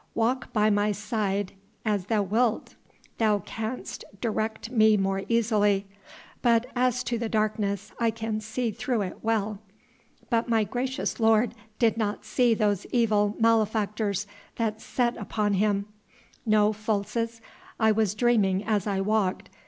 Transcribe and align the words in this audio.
"Walk 0.15 0.51
by 0.51 0.71
my 0.71 0.91
side 0.91 1.51
an 1.85 2.03
thou 2.07 2.23
wilt. 2.23 2.73
Thou 3.19 3.37
canst 3.37 4.03
direct 4.19 4.71
me 4.71 4.97
more 4.97 5.21
easily; 5.29 5.85
but 6.41 6.65
as 6.75 7.03
to 7.03 7.19
the 7.19 7.29
darkness 7.29 7.91
I 7.99 8.09
can 8.09 8.41
see 8.41 8.71
through 8.71 9.01
it 9.03 9.19
well." 9.21 9.59
"But 10.31 10.49
my 10.49 10.63
gracious 10.63 11.19
lord 11.19 11.53
did 11.77 11.97
not 11.97 12.25
see 12.25 12.55
those 12.55 12.87
evil 12.87 13.35
malefactors 13.39 14.25
that 14.55 14.81
set 14.81 15.17
upon 15.17 15.53
him." 15.53 15.85
"No, 16.47 16.73
Folces, 16.73 17.39
I 17.79 17.91
was 17.91 18.15
dreaming 18.15 18.63
as 18.65 18.87
I 18.87 19.01
walked. 19.01 19.51